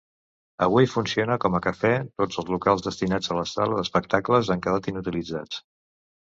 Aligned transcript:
Avui 0.67 0.87
funciona 0.93 1.35
com 1.43 1.57
a 1.57 1.61
cafè; 1.65 1.91
tots 2.21 2.39
els 2.43 2.49
locals 2.53 2.85
destinats 2.87 3.35
a 3.37 3.45
sala 3.53 3.77
d'espectacles 3.81 4.51
han 4.57 4.65
quedat 4.65 4.91
inutilitzats. 4.95 5.63